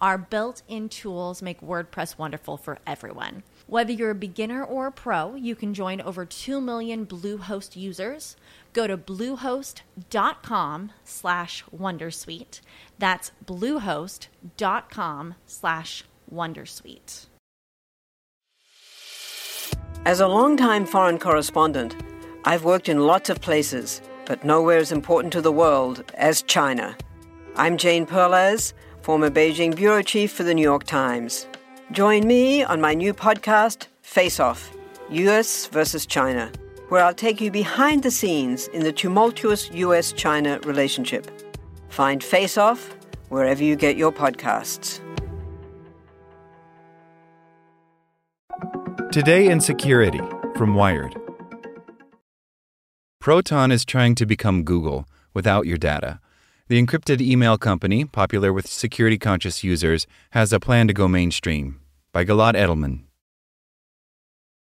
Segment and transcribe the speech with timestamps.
[0.00, 3.42] Our built in tools make WordPress wonderful for everyone.
[3.66, 8.34] Whether you're a beginner or a pro, you can join over 2 million Bluehost users.
[8.72, 12.60] Go to bluehost.com slash wondersuite.
[12.98, 17.26] That's bluehost.com slash wondersuite.
[20.06, 21.94] As a longtime foreign correspondent,
[22.46, 26.96] I've worked in lots of places, but nowhere as important to the world as China.
[27.54, 31.46] I'm Jane Perlez former Beijing bureau chief for the New York Times.
[31.92, 34.72] Join me on my new podcast, Face Off
[35.10, 36.52] US versus China,
[36.88, 41.30] where I'll take you behind the scenes in the tumultuous US China relationship.
[41.88, 42.94] Find Face Off
[43.28, 45.00] wherever you get your podcasts.
[49.10, 50.20] Today in Security
[50.56, 51.16] from Wired.
[53.18, 56.20] Proton is trying to become Google without your data.
[56.70, 61.80] The encrypted email company, popular with security conscious users, has a plan to go mainstream.
[62.12, 63.06] By Gilad Edelman.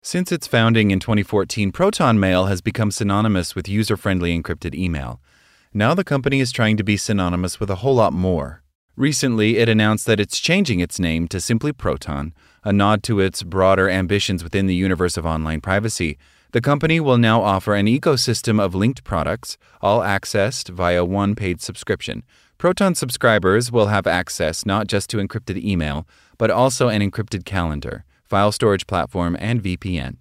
[0.02, 5.22] Since its founding in 2014, Proton Mail has become synonymous with user friendly encrypted email.
[5.76, 8.64] Now the company is trying to be synonymous with a whole lot more.
[8.96, 13.44] Recently, it announced that it's changing its name to simply Proton, a nod to its
[13.44, 16.18] broader ambitions within the universe of online privacy,
[16.52, 21.62] the company will now offer an ecosystem of linked products, all accessed via one paid
[21.62, 22.24] subscription.
[22.58, 26.06] Proton subscribers will have access not just to encrypted email,
[26.38, 30.18] but also an encrypted calendar, file storage platform, and VPN.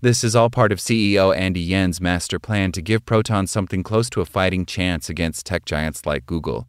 [0.00, 4.08] This is all part of CEO Andy Yen's master plan to give Proton something close
[4.10, 6.68] to a fighting chance against tech giants like Google.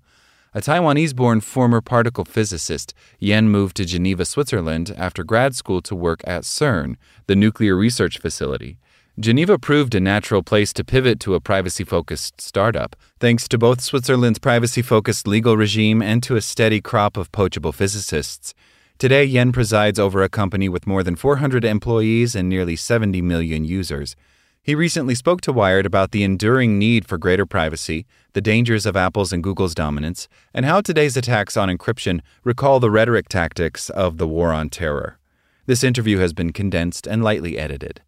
[0.53, 5.93] A Taiwanese born former particle physicist, Yen moved to Geneva, Switzerland after grad school to
[5.93, 6.95] work at CERN,
[7.27, 8.77] the nuclear research facility.
[9.17, 13.79] Geneva proved a natural place to pivot to a privacy focused startup, thanks to both
[13.79, 18.53] Switzerland's privacy focused legal regime and to a steady crop of poachable physicists.
[18.97, 23.63] Today, Yen presides over a company with more than 400 employees and nearly 70 million
[23.63, 24.17] users.
[24.61, 28.97] He recently spoke to Wired about the enduring need for greater privacy, the dangers of
[28.97, 34.17] Apple's and Google's dominance, and how today's attacks on encryption recall the rhetoric tactics of
[34.17, 35.19] the war on terror.
[35.67, 38.01] This interview has been condensed and lightly edited.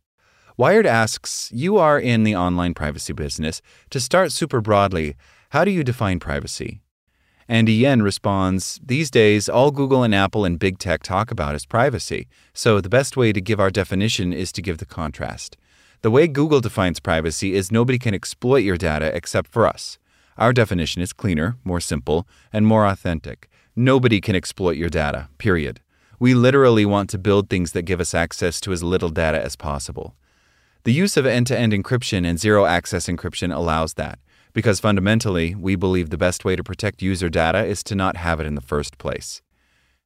[0.57, 3.61] Wired asks You are in the online privacy business.
[3.91, 5.15] To start super broadly,
[5.51, 6.81] how do you define privacy?
[7.47, 11.67] Andy Yen responds These days, all Google and Apple and big tech talk about is
[11.67, 12.27] privacy.
[12.55, 15.57] So the best way to give our definition is to give the contrast.
[16.01, 19.99] The way Google defines privacy is nobody can exploit your data except for us.
[20.39, 23.47] Our definition is cleaner, more simple, and more authentic.
[23.75, 25.81] Nobody can exploit your data, period.
[26.19, 29.55] We literally want to build things that give us access to as little data as
[29.55, 30.15] possible.
[30.87, 34.19] The use of end to end encryption and zero access encryption allows that,
[34.53, 38.39] because fundamentally, we believe the best way to protect user data is to not have
[38.39, 39.41] it in the first place.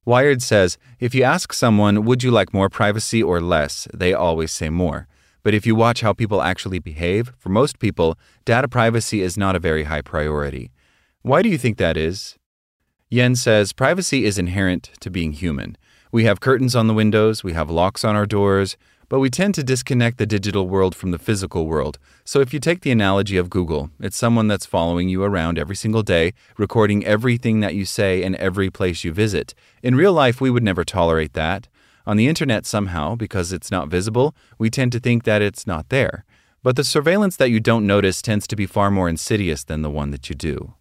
[0.04, 4.50] Wired says if you ask someone, would you like more privacy or less, they always
[4.50, 5.06] say more.
[5.44, 9.54] But if you watch how people actually behave, for most people, data privacy is not
[9.54, 10.72] a very high priority.
[11.20, 12.36] Why do you think that is?
[13.08, 15.78] Yen says privacy is inherent to being human.
[16.10, 18.76] We have curtains on the windows, we have locks on our doors,
[19.12, 21.98] but we tend to disconnect the digital world from the physical world.
[22.24, 25.76] So if you take the analogy of Google, it's someone that's following you around every
[25.76, 29.52] single day, recording everything that you say and every place you visit.
[29.82, 31.68] In real life, we would never tolerate that.
[32.06, 35.90] On the internet, somehow, because it's not visible, we tend to think that it's not
[35.90, 36.24] there.
[36.62, 39.90] But the surveillance that you don't notice tends to be far more insidious than the
[39.90, 40.72] one that you do.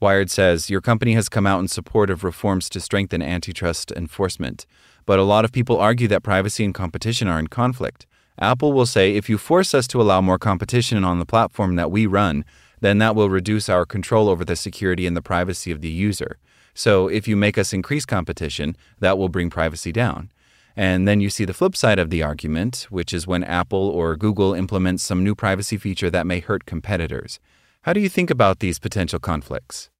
[0.00, 4.66] Wired says your company has come out in support of reforms to strengthen antitrust enforcement.
[5.06, 8.06] But a lot of people argue that privacy and competition are in conflict.
[8.38, 11.90] Apple will say if you force us to allow more competition on the platform that
[11.90, 12.44] we run,
[12.80, 16.38] then that will reduce our control over the security and the privacy of the user.
[16.74, 20.30] So if you make us increase competition, that will bring privacy down.
[20.74, 24.16] And then you see the flip side of the argument, which is when Apple or
[24.16, 27.38] Google implements some new privacy feature that may hurt competitors.
[27.82, 29.90] How do you think about these potential conflicts?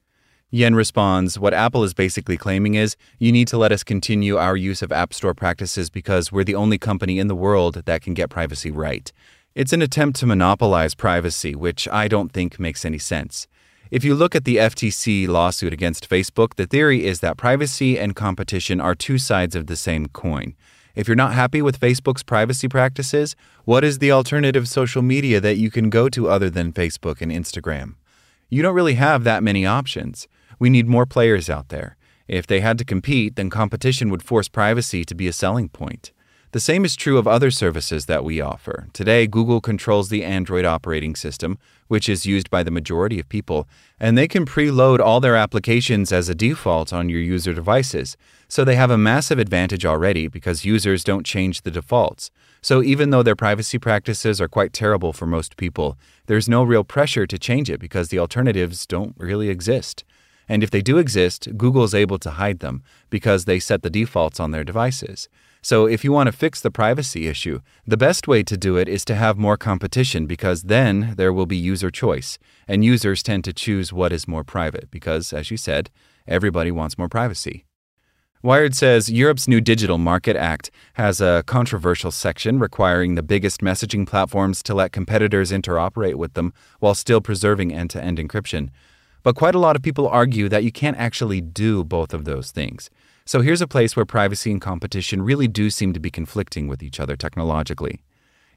[0.55, 4.55] Yen responds, What Apple is basically claiming is you need to let us continue our
[4.55, 8.13] use of App Store practices because we're the only company in the world that can
[8.13, 9.11] get privacy right.
[9.55, 13.47] It's an attempt to monopolize privacy, which I don't think makes any sense.
[13.91, 18.15] If you look at the FTC lawsuit against Facebook, the theory is that privacy and
[18.15, 20.55] competition are two sides of the same coin.
[20.95, 25.57] If you're not happy with Facebook's privacy practices, what is the alternative social media that
[25.57, 27.95] you can go to other than Facebook and Instagram?
[28.51, 30.29] You don't really have that many options.
[30.63, 31.97] We need more players out there.
[32.29, 36.13] If they had to compete, then competition would force privacy to be a selling point.
[36.53, 38.87] The same is true of other services that we offer.
[38.93, 43.67] Today, Google controls the Android operating system, which is used by the majority of people,
[43.99, 48.17] and they can preload all their applications as a default on your user devices.
[48.47, 52.31] So they have a massive advantage already because users don't change the defaults.
[52.61, 56.85] So even though their privacy practices are quite terrible for most people, there's no real
[56.85, 60.05] pressure to change it because the alternatives don't really exist.
[60.49, 63.91] And if they do exist, Google is able to hide them because they set the
[63.91, 65.29] defaults on their devices.
[65.65, 68.89] So if you want to fix the privacy issue, the best way to do it
[68.89, 72.37] is to have more competition because then there will be user choice.
[72.67, 75.89] And users tend to choose what is more private because, as you said,
[76.27, 77.65] everybody wants more privacy.
[78.43, 84.05] Wired says Europe's new Digital Market Act has a controversial section requiring the biggest messaging
[84.05, 88.71] platforms to let competitors interoperate with them while still preserving end to end encryption.
[89.23, 92.51] But quite a lot of people argue that you can't actually do both of those
[92.51, 92.91] things.
[93.25, 96.83] So here's a place where privacy and competition really do seem to be conflicting with
[96.83, 98.03] each other technologically.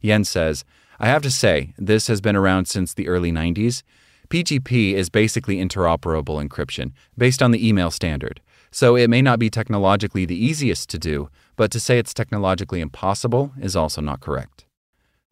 [0.01, 0.65] Yen says,
[0.99, 3.83] I have to say, this has been around since the early 90s.
[4.29, 8.41] PGP is basically interoperable encryption based on the email standard.
[8.71, 12.81] So it may not be technologically the easiest to do, but to say it's technologically
[12.81, 14.64] impossible is also not correct.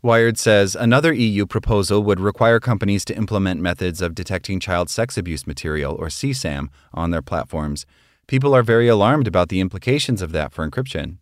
[0.04, 5.18] Wired says another EU proposal would require companies to implement methods of detecting child sex
[5.18, 7.86] abuse material, or CSAM, on their platforms.
[8.28, 11.20] People are very alarmed about the implications of that for encryption.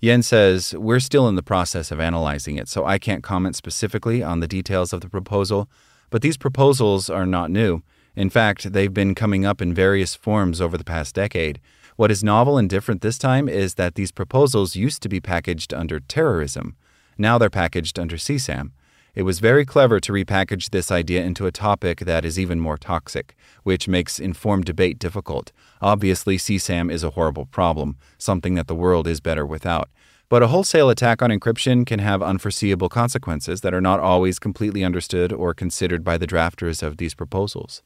[0.00, 4.24] Yen says, We're still in the process of analyzing it, so I can't comment specifically
[4.24, 5.70] on the details of the proposal,
[6.10, 7.80] but these proposals are not new.
[8.16, 11.60] In fact, they've been coming up in various forms over the past decade.
[11.94, 15.72] What is novel and different this time is that these proposals used to be packaged
[15.72, 16.74] under terrorism.
[17.20, 18.70] Now they're packaged under CSAM.
[19.14, 22.78] It was very clever to repackage this idea into a topic that is even more
[22.78, 25.52] toxic, which makes informed debate difficult.
[25.82, 29.90] Obviously, CSAM is a horrible problem, something that the world is better without.
[30.30, 34.82] But a wholesale attack on encryption can have unforeseeable consequences that are not always completely
[34.82, 37.82] understood or considered by the drafters of these proposals.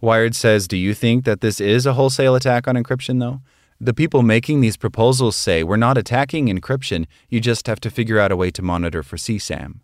[0.00, 3.40] Wired says, Do you think that this is a wholesale attack on encryption, though?
[3.84, 8.20] The people making these proposals say we're not attacking encryption, you just have to figure
[8.20, 9.80] out a way to monitor for CSAM.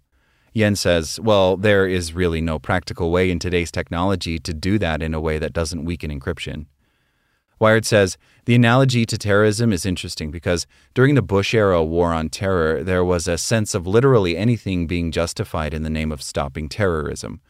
[0.52, 5.02] Yen says, well, there is really no practical way in today's technology to do that
[5.02, 6.66] in a way that doesn't weaken encryption.
[7.58, 12.28] Wired says, the analogy to terrorism is interesting because during the Bush era war on
[12.28, 16.68] terror, there was a sense of literally anything being justified in the name of stopping
[16.68, 17.40] terrorism.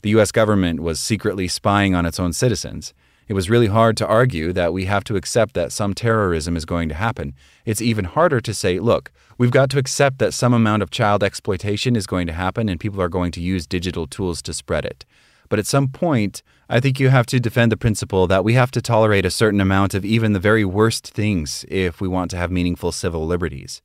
[0.00, 0.32] The U.S.
[0.32, 2.94] government was secretly spying on its own citizens.
[3.28, 6.64] It was really hard to argue that we have to accept that some terrorism is
[6.64, 7.34] going to happen.
[7.66, 11.22] It's even harder to say, look, we've got to accept that some amount of child
[11.22, 14.86] exploitation is going to happen and people are going to use digital tools to spread
[14.86, 15.04] it.
[15.50, 18.70] But at some point, I think you have to defend the principle that we have
[18.70, 22.38] to tolerate a certain amount of even the very worst things if we want to
[22.38, 23.82] have meaningful civil liberties.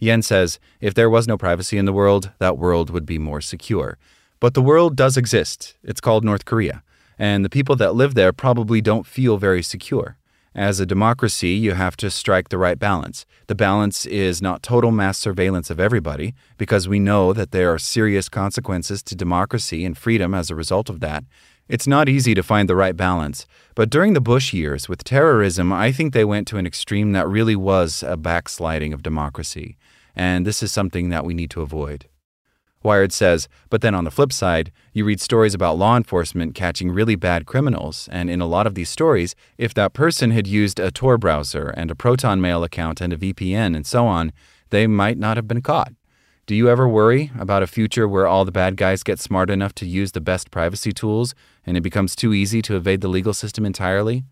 [0.00, 3.40] Yen says if there was no privacy in the world, that world would be more
[3.40, 3.96] secure.
[4.38, 5.76] But the world does exist.
[5.82, 6.82] It's called North Korea
[7.18, 10.16] and the people that live there probably don't feel very secure.
[10.54, 13.26] As a democracy, you have to strike the right balance.
[13.46, 17.78] The balance is not total mass surveillance of everybody, because we know that there are
[17.78, 21.24] serious consequences to democracy and freedom as a result of that.
[21.68, 25.74] It's not easy to find the right balance, but during the Bush years with terrorism,
[25.74, 29.76] I think they went to an extreme that really was a backsliding of democracy,
[30.14, 32.06] and this is something that we need to avoid.
[32.86, 36.90] Wired says, but then on the flip side, you read stories about law enforcement catching
[36.90, 40.78] really bad criminals, and in a lot of these stories, if that person had used
[40.78, 44.32] a Tor browser and a Proton Mail account and a VPN and so on,
[44.70, 45.92] they might not have been caught.
[46.46, 49.74] Do you ever worry about a future where all the bad guys get smart enough
[49.74, 51.34] to use the best privacy tools
[51.66, 54.24] and it becomes too easy to evade the legal system entirely?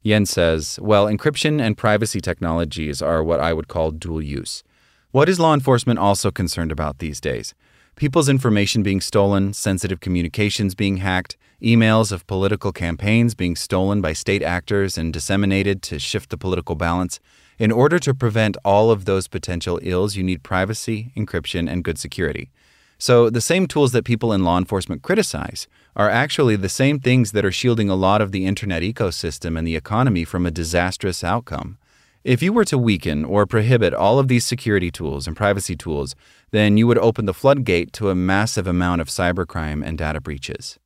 [0.00, 4.64] Yen says, well, encryption and privacy technologies are what I would call dual use.
[5.10, 7.54] What is law enforcement also concerned about these days?
[7.96, 14.12] People's information being stolen, sensitive communications being hacked, emails of political campaigns being stolen by
[14.12, 17.20] state actors and disseminated to shift the political balance.
[17.58, 21.98] In order to prevent all of those potential ills, you need privacy, encryption, and good
[21.98, 22.50] security.
[22.98, 27.32] So, the same tools that people in law enforcement criticize are actually the same things
[27.32, 31.24] that are shielding a lot of the internet ecosystem and the economy from a disastrous
[31.24, 31.78] outcome.
[32.24, 36.14] If you were to weaken or prohibit all of these security tools and privacy tools,
[36.52, 40.78] then you would open the floodgate to a massive amount of cybercrime and data breaches.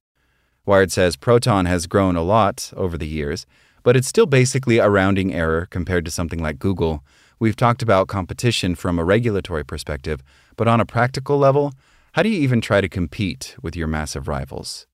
[0.65, 3.47] Wired says Proton has grown a lot over the years,
[3.83, 7.05] but it's still basically a rounding error compared to something like Google.
[7.39, 10.23] We've talked about competition from a regulatory perspective,
[10.57, 11.73] but on a practical level,
[12.13, 14.87] how do you even try to compete with your massive rivals?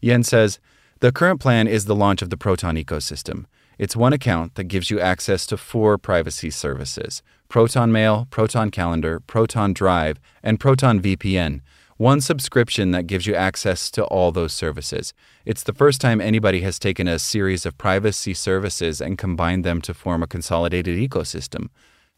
[0.00, 0.58] Yen says
[1.00, 3.44] the current plan is the launch of the Proton ecosystem.
[3.78, 9.20] It's one account that gives you access to four privacy services Proton Mail, Proton Calendar,
[9.20, 11.60] Proton Drive, and Proton VPN.
[11.98, 15.12] One subscription that gives you access to all those services.
[15.44, 19.80] It's the first time anybody has taken a series of privacy services and combined them
[19.82, 21.68] to form a consolidated ecosystem.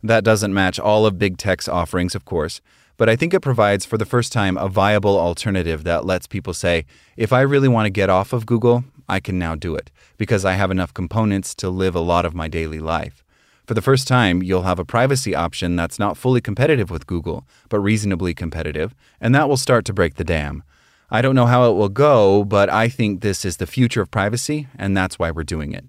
[0.02, 2.60] That doesn't match all of big tech's offerings, of course,
[2.96, 6.54] but I think it provides for the first time a viable alternative that lets people
[6.54, 9.90] say, if I really want to get off of Google, I can now do it
[10.16, 13.24] because I have enough components to live a lot of my daily life.
[13.66, 17.46] For the first time, you'll have a privacy option that's not fully competitive with Google,
[17.68, 20.62] but reasonably competitive, and that will start to break the dam.
[21.10, 24.10] I don't know how it will go, but I think this is the future of
[24.10, 25.86] privacy, and that's why we're doing it.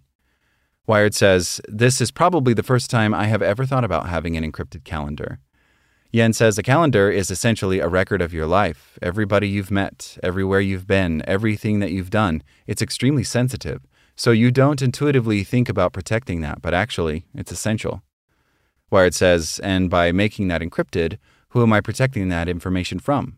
[0.88, 4.50] Wired says, This is probably the first time I have ever thought about having an
[4.50, 5.40] encrypted calendar.
[6.16, 10.62] Yen says a calendar is essentially a record of your life, everybody you've met, everywhere
[10.62, 12.42] you've been, everything that you've done.
[12.68, 13.86] It's extremely sensitive.
[14.16, 18.02] So you don't intuitively think about protecting that, but actually, it's essential.
[18.90, 21.18] Wired says, and by making that encrypted,
[21.50, 23.38] who am I protecting that information from?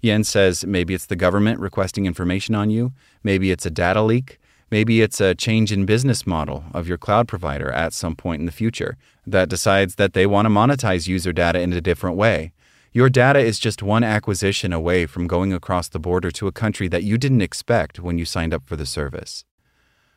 [0.00, 2.92] Yen says maybe it's the government requesting information on you,
[3.22, 4.38] maybe it's a data leak,
[4.70, 8.46] Maybe it's a change in business model of your cloud provider at some point in
[8.46, 12.52] the future that decides that they want to monetize user data in a different way.
[12.92, 16.88] Your data is just one acquisition away from going across the border to a country
[16.88, 19.44] that you didn't expect when you signed up for the service.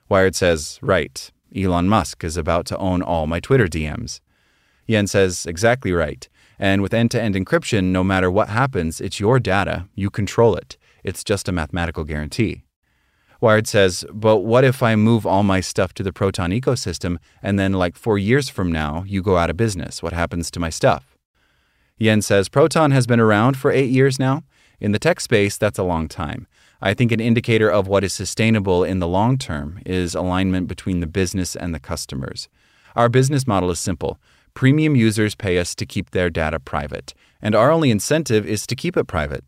[0.08, 4.22] Wired says, Right, Elon Musk is about to own all my Twitter DMs.
[4.88, 6.27] Yen says, Exactly right.
[6.58, 9.88] And with end to end encryption, no matter what happens, it's your data.
[9.94, 10.77] You control it.
[11.03, 12.63] It's just a mathematical guarantee.
[13.41, 17.58] Wired says, but what if I move all my stuff to the Proton ecosystem and
[17.58, 20.03] then, like four years from now, you go out of business?
[20.03, 21.17] What happens to my stuff?
[21.98, 24.43] Yen says, Proton has been around for eight years now.
[24.81, 26.48] In the tech space, that's a long time.
[26.81, 31.00] I think an indicator of what is sustainable in the long term is alignment between
[31.00, 32.50] the business and the customers.
[32.96, 34.19] Our business model is simple
[34.53, 38.75] premium users pay us to keep their data private, and our only incentive is to
[38.75, 39.43] keep it private.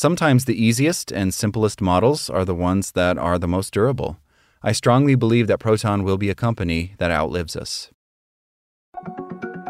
[0.00, 4.16] Sometimes the easiest and simplest models are the ones that are the most durable.
[4.62, 7.90] I strongly believe that Proton will be a company that outlives us.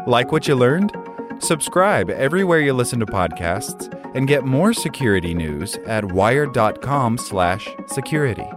[0.07, 0.95] Like what you learned?
[1.39, 8.47] Subscribe everywhere you listen to podcasts and get more security news at wired.com/security.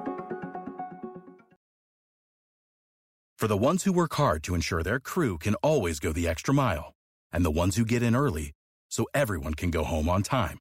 [3.37, 6.54] For the ones who work hard to ensure their crew can always go the extra
[6.54, 6.95] mile
[7.33, 8.52] and the ones who get in early
[8.88, 10.61] so everyone can go home on time